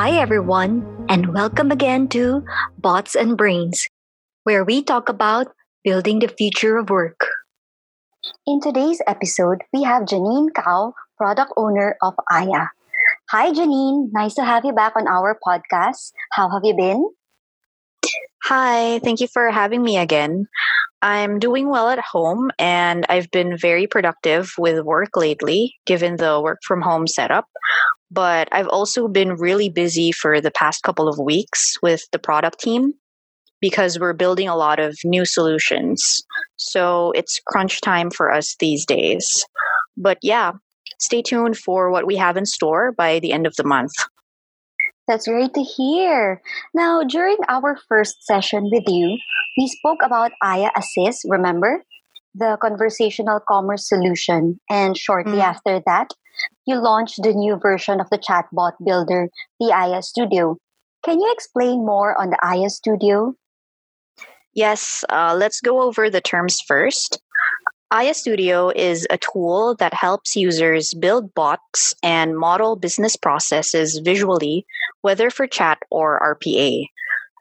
Hi, 0.00 0.12
everyone, 0.12 0.80
and 1.10 1.34
welcome 1.34 1.70
again 1.70 2.08
to 2.16 2.42
Bots 2.78 3.14
and 3.14 3.36
Brains, 3.36 3.86
where 4.44 4.64
we 4.64 4.82
talk 4.82 5.10
about 5.10 5.48
building 5.84 6.20
the 6.20 6.28
future 6.28 6.78
of 6.78 6.88
work. 6.88 7.28
In 8.46 8.62
today's 8.62 9.02
episode, 9.06 9.60
we 9.74 9.82
have 9.82 10.04
Janine 10.04 10.54
Kau, 10.56 10.94
product 11.18 11.52
owner 11.58 11.98
of 12.00 12.14
Aiah. 12.32 12.68
Hi, 13.28 13.52
Janine. 13.52 14.08
Nice 14.10 14.32
to 14.36 14.42
have 14.42 14.64
you 14.64 14.72
back 14.72 14.94
on 14.96 15.06
our 15.06 15.38
podcast. 15.46 16.12
How 16.32 16.48
have 16.48 16.64
you 16.64 16.74
been? 16.74 17.04
Hi, 18.44 19.00
thank 19.00 19.20
you 19.20 19.28
for 19.28 19.50
having 19.50 19.82
me 19.82 19.98
again. 19.98 20.46
I'm 21.02 21.38
doing 21.38 21.68
well 21.68 21.90
at 21.90 22.00
home 22.00 22.50
and 22.58 23.04
I've 23.10 23.30
been 23.30 23.58
very 23.58 23.86
productive 23.86 24.54
with 24.56 24.82
work 24.82 25.14
lately, 25.14 25.74
given 25.84 26.16
the 26.16 26.40
work 26.40 26.60
from 26.66 26.80
home 26.80 27.06
setup. 27.06 27.44
But 28.10 28.48
I've 28.52 28.68
also 28.68 29.08
been 29.08 29.36
really 29.36 29.68
busy 29.68 30.12
for 30.12 30.40
the 30.40 30.50
past 30.50 30.82
couple 30.82 31.08
of 31.08 31.18
weeks 31.18 31.76
with 31.82 32.02
the 32.12 32.18
product 32.18 32.58
team 32.60 32.94
because 33.60 33.98
we're 33.98 34.14
building 34.14 34.48
a 34.48 34.56
lot 34.56 34.80
of 34.80 34.98
new 35.04 35.24
solutions. 35.24 36.22
So 36.56 37.12
it's 37.12 37.40
crunch 37.46 37.80
time 37.80 38.10
for 38.10 38.32
us 38.32 38.56
these 38.58 38.84
days. 38.86 39.44
But 39.96 40.18
yeah, 40.22 40.52
stay 40.98 41.22
tuned 41.22 41.56
for 41.56 41.90
what 41.90 42.06
we 42.06 42.16
have 42.16 42.36
in 42.36 42.46
store 42.46 42.92
by 42.92 43.20
the 43.20 43.32
end 43.32 43.46
of 43.46 43.54
the 43.56 43.64
month. 43.64 43.92
That's 45.06 45.26
great 45.26 45.54
to 45.54 45.62
hear. 45.62 46.40
Now, 46.72 47.02
during 47.02 47.36
our 47.48 47.76
first 47.88 48.24
session 48.24 48.70
with 48.72 48.84
you, 48.86 49.18
we 49.58 49.66
spoke 49.66 49.98
about 50.04 50.30
Aiah 50.42 50.70
Assist, 50.76 51.26
remember? 51.28 51.82
The 52.34 52.58
conversational 52.60 53.40
commerce 53.40 53.88
solution. 53.88 54.60
And 54.70 54.96
shortly 54.96 55.38
mm. 55.38 55.42
after 55.42 55.82
that, 55.86 56.12
you 56.66 56.76
launched 56.76 57.22
the 57.22 57.32
new 57.32 57.56
version 57.56 58.00
of 58.00 58.08
the 58.10 58.18
chatbot 58.18 58.72
builder, 58.84 59.28
the 59.58 59.72
Aiah 59.72 60.02
Studio. 60.02 60.56
Can 61.04 61.18
you 61.18 61.30
explain 61.32 61.84
more 61.84 62.18
on 62.20 62.30
the 62.30 62.38
Aiah 62.42 62.70
Studio? 62.70 63.34
Yes, 64.54 65.04
uh, 65.08 65.34
let's 65.38 65.60
go 65.60 65.82
over 65.82 66.10
the 66.10 66.20
terms 66.20 66.60
first. 66.60 67.20
Aiah 67.92 68.14
Studio 68.14 68.70
is 68.70 69.06
a 69.10 69.18
tool 69.18 69.74
that 69.76 69.94
helps 69.94 70.36
users 70.36 70.94
build 70.94 71.34
bots 71.34 71.92
and 72.02 72.38
model 72.38 72.76
business 72.76 73.16
processes 73.16 74.00
visually, 74.04 74.64
whether 75.02 75.30
for 75.30 75.46
chat 75.46 75.78
or 75.90 76.20
RPA. 76.20 76.86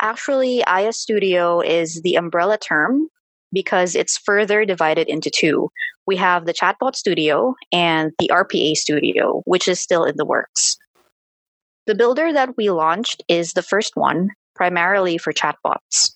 Actually, 0.02 0.64
Aiah 0.66 0.94
Studio 0.94 1.62
is 1.62 2.02
the 2.02 2.16
umbrella 2.16 2.58
term 2.58 3.10
because 3.52 3.96
it's 3.96 4.18
further 4.18 4.66
divided 4.66 5.08
into 5.08 5.32
two. 5.34 5.70
We 6.06 6.16
have 6.18 6.46
the 6.46 6.54
Chatbot 6.54 6.96
Studio 6.96 7.56
and 7.72 8.12
the 8.20 8.30
RPA 8.30 8.76
Studio, 8.76 9.42
which 9.46 9.68
is 9.68 9.80
still 9.80 10.04
in 10.04 10.16
the 10.18 10.26
works. 10.26 10.78
The 11.88 11.96
builder 11.96 12.32
that 12.34 12.56
we 12.58 12.70
launched 12.70 13.24
is 13.28 13.54
the 13.54 13.64
first 13.64 13.96
one, 13.96 14.30
primarily 14.56 15.18
for 15.18 15.34
chatbots. 15.34 16.16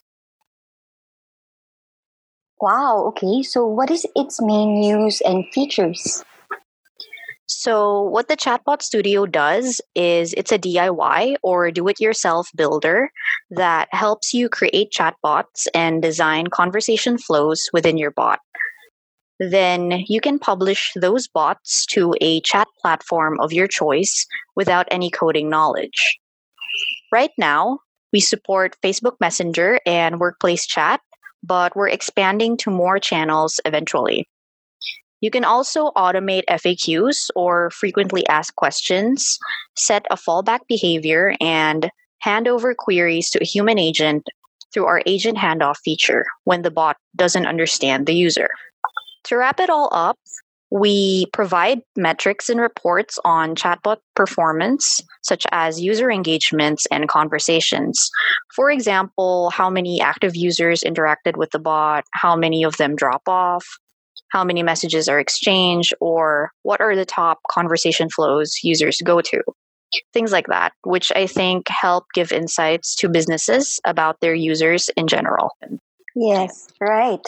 Wow, 2.61 3.05
okay. 3.07 3.41
So, 3.41 3.65
what 3.65 3.91
is 3.91 4.05
its 4.15 4.41
main 4.41 4.81
use 4.83 5.19
and 5.21 5.45
features? 5.51 6.23
So, 7.55 8.01
what 8.01 8.27
the 8.27 8.37
Chatbot 8.37 8.81
Studio 8.81 9.25
does 9.25 9.81
is 9.95 10.33
it's 10.33 10.51
a 10.51 10.59
DIY 10.59 11.35
or 11.43 11.71
do 11.71 11.87
it 11.87 11.99
yourself 11.99 12.49
builder 12.55 13.11
that 13.51 13.87
helps 13.91 14.33
you 14.33 14.49
create 14.49 14.91
chatbots 14.91 15.67
and 15.73 16.01
design 16.01 16.47
conversation 16.47 17.17
flows 17.17 17.69
within 17.73 17.97
your 17.97 18.11
bot. 18.11 18.39
Then 19.39 20.03
you 20.07 20.21
can 20.21 20.39
publish 20.39 20.91
those 20.95 21.27
bots 21.27 21.85
to 21.87 22.13
a 22.21 22.41
chat 22.41 22.67
platform 22.81 23.39
of 23.39 23.53
your 23.53 23.67
choice 23.67 24.25
without 24.55 24.87
any 24.91 25.09
coding 25.09 25.49
knowledge. 25.49 26.17
Right 27.11 27.31
now, 27.37 27.79
we 28.11 28.19
support 28.19 28.77
Facebook 28.83 29.15
Messenger 29.19 29.79
and 29.85 30.19
Workplace 30.19 30.65
Chat 30.65 31.01
but 31.43 31.75
we're 31.75 31.89
expanding 31.89 32.57
to 32.57 32.71
more 32.71 32.97
channels 32.97 33.59
eventually. 33.65 34.27
You 35.23 35.31
can 35.31 35.45
also 35.45 35.91
automate 35.95 36.43
FAQs 36.49 37.29
or 37.33 37.69
frequently 37.69 38.27
asked 38.27 38.57
questions, 38.57 39.39
set 39.73 40.05
a 40.11 40.17
fallback 40.17 40.67
behavior, 40.67 41.33
and 41.39 41.89
hand 42.19 42.45
over 42.45 42.75
queries 42.77 43.29
to 43.29 43.39
a 43.41 43.45
human 43.45 43.79
agent 43.79 44.27
through 44.73 44.83
our 44.85 45.01
agent 45.05 45.37
handoff 45.37 45.77
feature 45.77 46.25
when 46.43 46.61
the 46.61 46.71
bot 46.71 46.97
doesn't 47.15 47.45
understand 47.45 48.05
the 48.05 48.13
user. 48.13 48.49
To 49.23 49.37
wrap 49.37 49.61
it 49.61 49.69
all 49.69 49.87
up, 49.93 50.19
we 50.71 51.27
provide 51.31 51.79
metrics 51.95 52.49
and 52.49 52.59
reports 52.59 53.17
on 53.23 53.55
chatbot 53.55 53.99
performance, 54.15 54.99
such 55.21 55.45
as 55.53 55.79
user 55.79 56.11
engagements 56.11 56.85
and 56.91 57.07
conversations. 57.07 58.09
For 58.53 58.69
example, 58.69 59.51
how 59.51 59.69
many 59.69 60.01
active 60.01 60.35
users 60.35 60.81
interacted 60.81 61.37
with 61.37 61.51
the 61.51 61.59
bot, 61.59 62.03
how 62.11 62.35
many 62.35 62.65
of 62.65 62.75
them 62.75 62.97
drop 62.97 63.21
off, 63.25 63.65
how 64.33 64.43
many 64.43 64.63
messages 64.63 65.07
are 65.07 65.19
exchanged, 65.19 65.93
or 66.01 66.51
what 66.63 66.81
are 66.81 66.95
the 66.95 67.05
top 67.05 67.39
conversation 67.49 68.09
flows 68.09 68.57
users 68.63 68.99
go 69.05 69.21
to. 69.21 69.41
Things 70.11 70.31
like 70.31 70.47
that, 70.47 70.73
which 70.83 71.11
I 71.15 71.27
think 71.27 71.69
help 71.69 72.05
give 72.15 72.31
insights 72.31 72.95
to 72.95 73.09
businesses 73.09 73.79
about 73.85 74.19
their 74.21 74.33
users 74.33 74.89
in 74.97 75.07
general. 75.07 75.51
Yes, 76.15 76.67
right. 76.81 77.25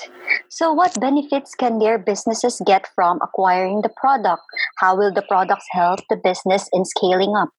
So, 0.49 0.73
what 0.73 0.99
benefits 0.99 1.53
can 1.53 1.77
their 1.77 1.99
businesses 1.99 2.59
get 2.65 2.87
from 2.95 3.19
acquiring 3.21 3.81
the 3.81 3.89
product? 3.89 4.41
How 4.77 4.97
will 4.97 5.13
the 5.13 5.23
products 5.23 5.65
help 5.71 5.99
the 6.09 6.17
business 6.17 6.67
in 6.73 6.85
scaling 6.85 7.35
up? 7.35 7.49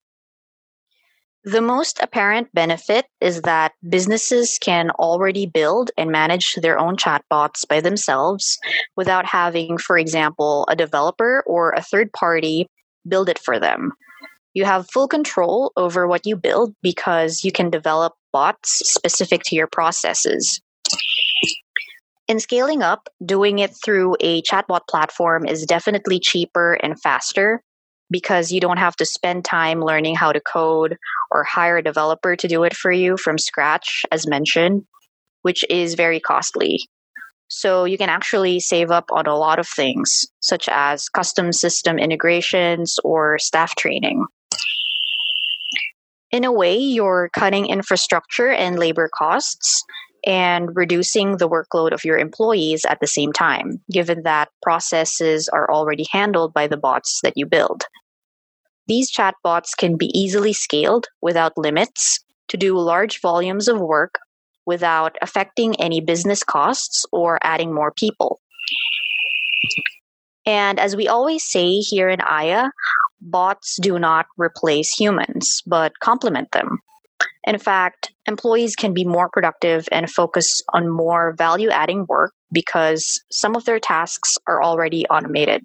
The 1.47 1.61
most 1.61 2.01
apparent 2.03 2.53
benefit 2.55 3.07
is 3.21 3.43
that 3.43 3.71
businesses 3.89 4.59
can 4.61 4.91
already 4.91 5.47
build 5.47 5.93
and 5.97 6.11
manage 6.11 6.57
their 6.57 6.77
own 6.77 6.97
chatbots 6.97 7.67
by 7.69 7.81
themselves 7.81 8.59
without 8.97 9.27
having, 9.27 9.79
for 9.79 9.97
example, 9.97 10.67
a 10.69 10.75
developer 10.75 11.45
or 11.47 11.71
a 11.71 11.83
third 11.83 12.13
party 12.13 12.67
build 13.09 13.29
it 13.29 13.39
for 13.39 13.61
them. 13.61 13.93
You 14.55 14.65
have 14.65 14.91
full 14.91 15.07
control 15.07 15.71
over 15.77 16.09
what 16.09 16.27
you 16.27 16.35
build 16.35 16.75
because 16.83 17.45
you 17.45 17.53
can 17.53 17.71
develop 17.71 18.15
bots 18.33 18.83
specific 18.91 19.43
to 19.45 19.55
your 19.55 19.69
processes. 19.69 20.61
In 22.27 22.41
scaling 22.41 22.83
up, 22.83 23.09
doing 23.25 23.61
it 23.61 23.71
through 23.85 24.17
a 24.19 24.43
chatbot 24.43 24.89
platform 24.91 25.47
is 25.47 25.65
definitely 25.65 26.19
cheaper 26.19 26.73
and 26.83 27.01
faster 27.01 27.63
because 28.11 28.53
you 28.53 28.61
don't 28.61 28.79
have 28.79 28.97
to 28.97 29.07
spend 29.07 29.45
time 29.45 29.81
learning 29.81 30.17
how 30.17 30.33
to 30.33 30.41
code 30.41 30.97
or 31.37 31.45
hire 31.45 31.77
a 31.77 31.83
developer 31.83 32.35
to 32.35 32.49
do 32.49 32.65
it 32.65 32.75
for 32.75 32.91
you 32.91 33.19
from 33.19 33.37
scratch, 33.37 34.07
as 34.11 34.27
mentioned, 34.27 34.83
which 35.43 35.65
is 35.69 35.95
very 35.95 36.19
costly. 36.19 36.81
So 37.49 37.85
you 37.85 37.99
can 37.99 38.09
actually 38.09 38.59
save 38.59 38.91
up 38.91 39.05
on 39.13 39.27
a 39.27 39.37
lot 39.37 39.59
of 39.59 39.69
things, 39.69 40.25
such 40.41 40.67
as 40.69 41.11
custom 41.11 41.53
system 41.53 41.99
integrations 41.99 42.97
or 43.05 43.39
staff 43.39 43.77
training. 43.77 44.25
In 46.33 46.45
a 46.45 46.53
way, 46.53 46.77
you're 46.77 47.29
cutting 47.35 47.67
infrastructure 47.67 48.51
and 48.51 48.79
labor 48.79 49.09
costs 49.15 49.85
and 50.27 50.75
reducing 50.75 51.37
the 51.37 51.49
workload 51.49 51.93
of 51.93 52.05
your 52.05 52.19
employees 52.19 52.85
at 52.85 52.99
the 53.01 53.07
same 53.07 53.33
time, 53.33 53.81
given 53.93 54.23
that 54.25 54.49
processes 54.63 55.49
are 55.49 55.71
already 55.71 56.07
handled 56.11 56.53
by 56.53 56.67
the 56.67 56.77
bots 56.77 57.21
that 57.23 57.35
you 57.37 57.47
build. 57.47 57.85
These 58.87 59.13
chatbots 59.13 59.77
can 59.77 59.97
be 59.97 60.11
easily 60.19 60.53
scaled 60.53 61.07
without 61.21 61.59
limits 61.59 62.21
to 62.49 62.57
do 62.57 62.79
large 62.79 63.21
volumes 63.21 63.69
of 63.69 63.81
work 63.81 64.19
without 64.65 65.17
affecting 65.23 65.81
any 65.81 66.01
business 66.01 66.43
costs 66.43 67.05
or 67.13 67.39
adding 67.43 67.73
more 67.73 67.93
people. 67.93 68.41
And 70.45 70.79
as 70.79 70.95
we 70.95 71.09
always 71.09 71.45
say 71.45 71.79
here 71.79 72.09
in 72.09 72.21
Aiah, 72.21 72.71
bots 73.21 73.79
do 73.81 73.99
not 73.99 74.27
replace 74.37 74.93
humans, 74.93 75.63
but 75.67 75.99
complement 76.01 76.53
them. 76.53 76.79
In 77.45 77.59
fact, 77.59 78.13
employees 78.27 78.77
can 78.77 78.93
be 78.93 79.05
more 79.05 79.29
productive 79.29 79.89
and 79.91 80.11
focus 80.11 80.63
on 80.73 80.89
more 80.89 81.33
value 81.33 81.71
adding 81.71 82.05
work 82.09 82.33
because 82.53 83.23
some 83.31 83.57
of 83.57 83.65
their 83.65 83.81
tasks 83.81 84.37
are 84.47 84.63
already 84.63 85.07
automated. 85.07 85.65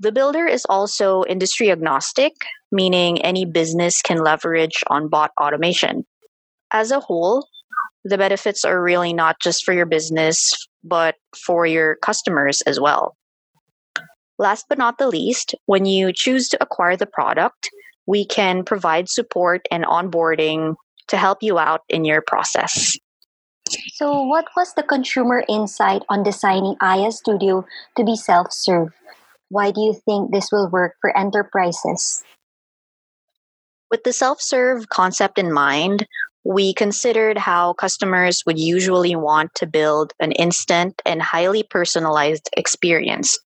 The 0.00 0.12
builder 0.12 0.46
is 0.46 0.64
also 0.68 1.24
industry 1.28 1.70
agnostic, 1.70 2.32
meaning 2.70 3.20
any 3.22 3.44
business 3.44 4.00
can 4.00 4.22
leverage 4.22 4.84
on 4.88 5.08
bot 5.08 5.32
automation. 5.40 6.06
As 6.70 6.90
a 6.90 7.00
whole, 7.00 7.48
the 8.04 8.18
benefits 8.18 8.64
are 8.64 8.80
really 8.80 9.12
not 9.12 9.40
just 9.40 9.64
for 9.64 9.74
your 9.74 9.86
business, 9.86 10.52
but 10.84 11.16
for 11.36 11.66
your 11.66 11.96
customers 11.96 12.62
as 12.62 12.78
well. 12.78 13.16
Last 14.38 14.66
but 14.68 14.78
not 14.78 14.98
the 14.98 15.08
least, 15.08 15.54
when 15.66 15.84
you 15.84 16.12
choose 16.12 16.48
to 16.50 16.62
acquire 16.62 16.96
the 16.96 17.06
product, 17.06 17.68
we 18.06 18.24
can 18.24 18.64
provide 18.64 19.08
support 19.08 19.66
and 19.70 19.84
onboarding 19.84 20.76
to 21.08 21.16
help 21.16 21.42
you 21.42 21.58
out 21.58 21.82
in 21.88 22.04
your 22.04 22.22
process. 22.22 22.96
So, 23.94 24.22
what 24.22 24.46
was 24.56 24.72
the 24.74 24.82
consumer 24.82 25.44
insight 25.48 26.02
on 26.08 26.22
designing 26.22 26.76
Aiah 26.80 27.12
Studio 27.12 27.66
to 27.96 28.04
be 28.04 28.16
self 28.16 28.52
serve? 28.52 28.92
Why 29.50 29.70
do 29.70 29.80
you 29.80 29.94
think 30.04 30.32
this 30.32 30.50
will 30.52 30.68
work 30.70 30.94
for 31.00 31.16
enterprises? 31.16 32.22
With 33.90 34.04
the 34.04 34.12
self 34.12 34.40
serve 34.40 34.88
concept 34.90 35.38
in 35.38 35.52
mind, 35.52 36.06
we 36.44 36.74
considered 36.74 37.38
how 37.38 37.72
customers 37.74 38.42
would 38.46 38.58
usually 38.58 39.16
want 39.16 39.54
to 39.56 39.66
build 39.66 40.12
an 40.20 40.32
instant 40.32 41.00
and 41.04 41.22
highly 41.22 41.62
personalized 41.62 42.48
experience. 42.56 43.38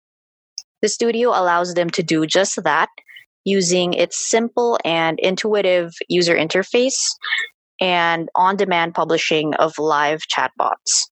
The 0.82 0.90
studio 0.90 1.30
allows 1.30 1.74
them 1.74 1.90
to 1.92 2.04
do 2.04 2.26
just 2.26 2.64
that 2.64 2.90
using 3.44 3.94
its 3.94 4.30
simple 4.30 4.80
and 4.84 5.20
intuitive 5.20 5.94
user 6.10 6.36
interface 6.36 7.10
and 7.80 8.30
on 8.36 8.56
demand 8.56 8.94
publishing 8.94 9.54
of 9.56 9.78
live 9.80 10.22
chatbots. 10.32 11.10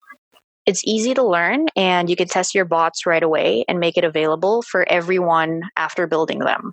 It's 0.69 0.83
easy 0.85 1.15
to 1.15 1.23
learn, 1.23 1.65
and 1.77 2.11
you 2.11 2.15
can 2.15 2.29
test 2.29 2.55
your 2.55 2.67
bots 2.67 3.07
right 3.07 3.23
away 3.23 3.65
and 3.69 3.81
make 3.81 3.97
it 3.97 4.05
available 4.05 4.61
for 4.61 4.87
everyone 4.87 5.63
after 5.79 6.07
building 6.07 6.41
them. 6.41 6.73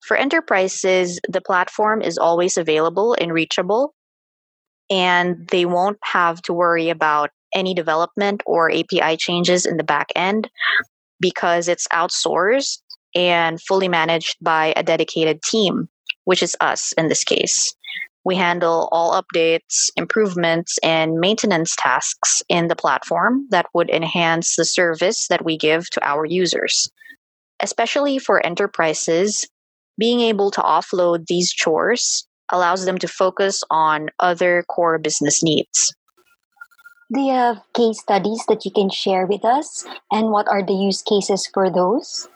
For 0.00 0.16
enterprises, 0.16 1.20
the 1.28 1.42
platform 1.42 2.00
is 2.00 2.16
always 2.16 2.56
available 2.56 3.14
and 3.20 3.34
reachable, 3.34 3.92
and 4.88 5.46
they 5.48 5.66
won't 5.66 5.98
have 6.04 6.40
to 6.42 6.54
worry 6.54 6.88
about 6.88 7.28
any 7.54 7.74
development 7.74 8.42
or 8.46 8.72
API 8.72 9.18
changes 9.18 9.66
in 9.66 9.76
the 9.76 9.84
back 9.84 10.06
end 10.16 10.48
because 11.20 11.68
it's 11.68 11.86
outsourced 11.88 12.78
and 13.14 13.60
fully 13.60 13.88
managed 13.88 14.38
by 14.40 14.72
a 14.74 14.82
dedicated 14.82 15.42
team, 15.42 15.86
which 16.24 16.42
is 16.42 16.56
us 16.62 16.92
in 16.92 17.08
this 17.08 17.24
case. 17.24 17.74
We 18.24 18.36
handle 18.36 18.88
all 18.92 19.20
updates, 19.20 19.90
improvements, 19.96 20.78
and 20.82 21.14
maintenance 21.14 21.74
tasks 21.76 22.42
in 22.48 22.68
the 22.68 22.76
platform 22.76 23.46
that 23.50 23.66
would 23.74 23.90
enhance 23.90 24.54
the 24.56 24.64
service 24.64 25.26
that 25.28 25.44
we 25.44 25.56
give 25.56 25.90
to 25.90 26.06
our 26.06 26.24
users. 26.24 26.88
Especially 27.60 28.18
for 28.18 28.44
enterprises, 28.44 29.48
being 29.98 30.20
able 30.20 30.50
to 30.52 30.60
offload 30.60 31.26
these 31.26 31.52
chores 31.52 32.26
allows 32.50 32.84
them 32.84 32.98
to 32.98 33.08
focus 33.08 33.62
on 33.70 34.08
other 34.20 34.64
core 34.68 34.98
business 34.98 35.42
needs. 35.42 35.94
Do 37.12 37.20
you 37.20 37.32
have 37.32 37.60
case 37.74 38.00
studies 38.00 38.44
that 38.48 38.64
you 38.64 38.70
can 38.70 38.88
share 38.88 39.26
with 39.26 39.44
us? 39.44 39.84
And 40.10 40.30
what 40.30 40.48
are 40.48 40.64
the 40.64 40.72
use 40.72 41.02
cases 41.02 41.48
for 41.52 41.70
those? 41.70 42.28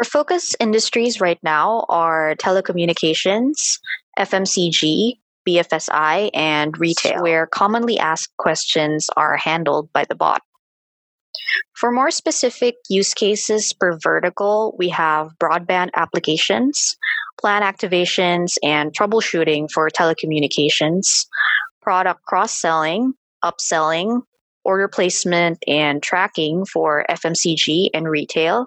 Our 0.00 0.04
focus 0.04 0.54
industries 0.60 1.20
right 1.20 1.40
now 1.42 1.84
are 1.88 2.36
telecommunications, 2.36 3.80
FMCG, 4.16 5.14
BFSI, 5.48 6.30
and 6.34 6.78
retail, 6.78 7.22
where 7.22 7.48
commonly 7.48 7.98
asked 7.98 8.36
questions 8.36 9.08
are 9.16 9.36
handled 9.36 9.92
by 9.92 10.04
the 10.08 10.14
bot. 10.14 10.42
For 11.74 11.90
more 11.90 12.12
specific 12.12 12.76
use 12.88 13.12
cases 13.12 13.72
per 13.72 13.98
vertical, 14.00 14.76
we 14.78 14.88
have 14.90 15.32
broadband 15.40 15.90
applications, 15.96 16.96
plan 17.40 17.62
activations, 17.62 18.54
and 18.62 18.96
troubleshooting 18.96 19.68
for 19.72 19.88
telecommunications, 19.90 21.26
product 21.82 22.22
cross 22.22 22.56
selling, 22.56 23.14
upselling, 23.44 24.22
order 24.64 24.86
placement, 24.86 25.58
and 25.66 26.02
tracking 26.02 26.64
for 26.66 27.04
FMCG 27.10 27.88
and 27.94 28.08
retail, 28.08 28.66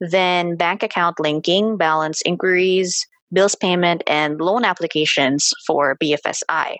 then 0.00 0.56
bank 0.56 0.82
account 0.82 1.20
linking, 1.20 1.76
balance 1.76 2.20
inquiries, 2.22 3.06
bills 3.32 3.54
payment, 3.54 4.02
and 4.06 4.40
loan 4.40 4.64
applications 4.64 5.52
for 5.66 5.96
BFSI. 6.02 6.76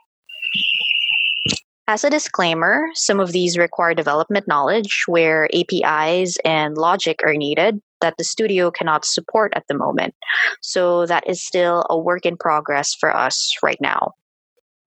As 1.87 2.03
a 2.03 2.09
disclaimer, 2.09 2.87
some 2.95 3.21
of 3.21 3.33
these 3.33 3.59
require 3.59 3.93
development 3.93 4.49
knowledge 4.49 5.05
where 5.07 5.51
APIs 5.53 6.39
and 6.43 6.79
logic 6.79 7.21
are 7.25 7.35
needed 7.35 7.79
that 8.01 8.15
the 8.17 8.25
studio 8.25 8.71
cannot 8.71 9.05
support 9.05 9.53
at 9.55 9.65
the 9.69 9.77
moment. 9.77 10.15
So 10.63 11.05
that 11.07 11.29
is 11.29 11.45
still 11.45 11.85
a 11.91 11.99
work 11.99 12.25
in 12.25 12.39
progress 12.39 12.95
for 12.95 13.15
us 13.15 13.53
right 13.63 13.81
now. 13.81 14.13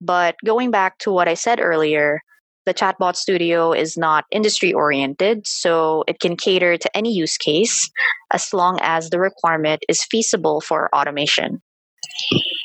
But 0.00 0.34
going 0.44 0.72
back 0.72 0.98
to 0.98 1.12
what 1.12 1.28
I 1.28 1.34
said 1.34 1.60
earlier, 1.60 2.20
the 2.68 2.74
chatbot 2.74 3.16
studio 3.16 3.72
is 3.72 3.96
not 3.96 4.26
industry 4.30 4.74
oriented, 4.74 5.46
so 5.46 6.04
it 6.06 6.20
can 6.20 6.36
cater 6.36 6.76
to 6.76 6.96
any 6.96 7.10
use 7.10 7.38
case 7.38 7.90
as 8.30 8.52
long 8.52 8.78
as 8.82 9.08
the 9.08 9.18
requirement 9.18 9.82
is 9.88 10.04
feasible 10.04 10.60
for 10.60 10.94
automation. 10.94 11.62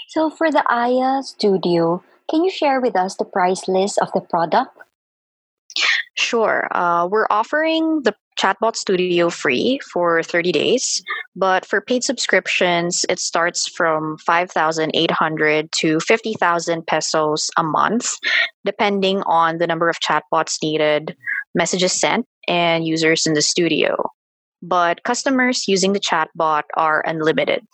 So, 0.10 0.30
for 0.30 0.52
the 0.52 0.64
Aiah 0.70 1.24
studio, 1.24 2.04
can 2.30 2.44
you 2.44 2.52
share 2.52 2.82
with 2.82 2.98
us 2.98 3.16
the 3.16 3.24
price 3.24 3.68
list 3.70 3.98
of 4.00 4.12
the 4.14 4.20
product? 4.20 4.78
Sure. 6.16 6.68
Uh, 6.72 7.08
we're 7.08 7.28
offering 7.30 8.04
the 8.04 8.14
Chatbot 8.40 8.76
Studio 8.76 9.30
free 9.30 9.80
for 9.92 10.24
30 10.24 10.52
days, 10.52 11.04
but 11.36 11.66
for 11.66 11.82
paid 11.82 12.04
subscriptions, 12.04 13.06
it 13.10 13.20
starts 13.20 13.68
from 13.68 14.18
5,800 14.20 15.72
to 15.72 16.00
50,000 16.00 16.88
pesos 16.88 17.50
a 17.58 17.64
month, 17.64 18.14
depending 18.66 19.22
on 19.24 19.58
the 19.58 19.68
number 19.68 19.90
of 19.90 20.00
chatbots 20.00 20.58
needed, 20.62 21.16
messages 21.56 22.00
sent, 22.00 22.26
and 22.48 22.86
users 22.86 23.26
in 23.26 23.34
the 23.34 23.42
studio. 23.42 23.96
But 24.62 25.04
customers 25.04 25.68
using 25.68 25.94
the 25.94 26.00
chatbot 26.00 26.64
are 26.76 27.04
unlimited. 27.06 27.66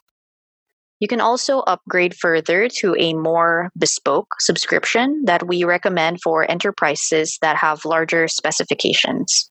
You 0.99 1.07
can 1.07 1.21
also 1.21 1.59
upgrade 1.59 2.13
further 2.13 2.67
to 2.79 2.95
a 2.99 3.13
more 3.13 3.69
bespoke 3.77 4.27
subscription 4.39 5.23
that 5.25 5.47
we 5.47 5.63
recommend 5.63 6.21
for 6.21 6.49
enterprises 6.49 7.37
that 7.41 7.55
have 7.55 7.85
larger 7.85 8.27
specifications. 8.27 9.49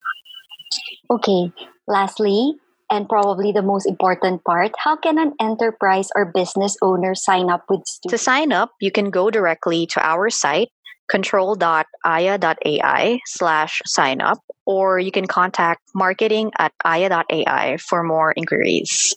Okay, 1.11 1.53
lastly, 1.87 2.55
and 2.91 3.09
probably 3.09 3.53
the 3.53 3.63
most 3.63 3.87
important 3.87 4.45
part, 4.45 4.73
how 4.79 4.97
can 4.97 5.19
an 5.19 5.33
enterprise 5.41 6.09
or 6.15 6.27
business 6.27 6.77
owner 6.83 7.15
sign 7.15 7.51
up 7.51 7.65
with 7.69 7.87
Stu? 7.87 8.09
To 8.11 8.19
sign 8.19 8.53
up, 8.53 8.73
you 8.81 8.91
can 8.91 9.11
go 9.11 9.31
directly 9.31 9.87
to 9.89 10.01
our 10.05 10.31
site, 10.31 10.69
control.aiah.ai 11.09 13.21
slash 13.27 13.83
sign 13.87 14.21
up, 14.21 14.39
or 14.67 14.99
you 14.99 15.11
can 15.11 15.27
contact 15.27 15.81
marketing 15.95 16.53
at 16.59 16.73
aiah.ai 16.85 17.79
for 17.79 18.03
more 18.03 18.33
inquiries. 18.37 19.15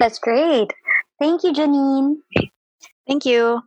That's 0.00 0.18
great. 0.18 0.72
Thank 1.18 1.44
you, 1.44 1.52
Janine. 1.52 2.16
Thank 3.06 3.24
you. 3.24 3.62